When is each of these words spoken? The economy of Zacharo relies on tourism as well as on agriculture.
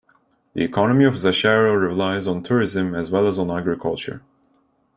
The 0.55 0.63
economy 0.63 1.05
of 1.05 1.13
Zacharo 1.13 1.79
relies 1.79 2.25
on 2.27 2.41
tourism 2.41 2.95
as 2.95 3.11
well 3.11 3.27
as 3.27 3.37
on 3.37 3.51
agriculture. 3.51 4.23